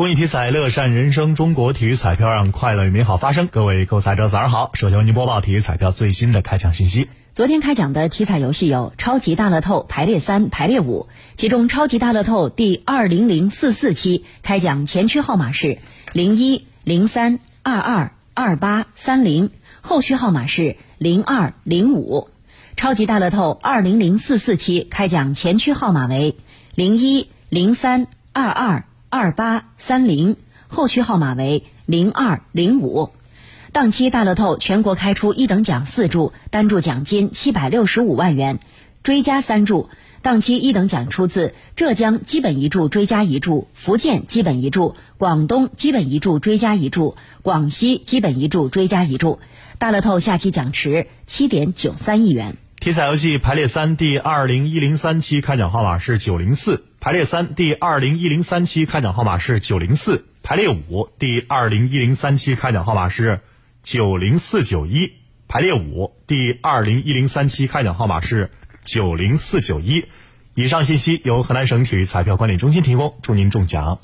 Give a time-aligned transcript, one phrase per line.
[0.00, 1.34] 公益体彩，乐善人生。
[1.34, 3.48] 中国体育彩票让快乐与美好发生。
[3.48, 4.70] 各位购彩者，早上好！
[4.72, 7.10] 首先为您播报体育彩票最新的开奖信息。
[7.34, 15.76] 昨天开奖的体彩游戏有超级大乐透排列三、排列五，其中超级大乐透第二零零四四期开奖前区号码是
[16.14, 19.50] 零一零三二二二八三零，
[19.82, 22.30] 后区号码是零二零五。
[22.74, 26.36] 超级大乐透二零零四四期开奖前区号码为
[26.74, 30.36] 零一零三二二二八三零，
[30.68, 33.10] 后区号码为零二零五。
[33.72, 38.60] 当期大乐透全国开出一等奖四注，单注奖金七百六十五万元，
[39.02, 39.88] 追加三注。
[40.22, 49.40] 当期一等奖出自浙江基本一注追加一注，福建基本一注，广东基本一注追加一注，广西基本一注追加一注。
[49.78, 52.56] 大乐透下期奖池七点九三亿元。
[52.80, 63.42] 体彩游戏排列三第二零一零三期开奖号码是九零四，排列三第二零一零三期开奖号码是九零四，排列五第二零一零三期开奖号码是。
[63.82, 65.12] 九零四九一
[65.48, 68.50] 排列五第二零一零三期开奖号码是
[68.82, 70.06] 九零四九一。
[70.54, 74.00] 以上信息由河南省体育彩票管理中心提供，祝您中奖。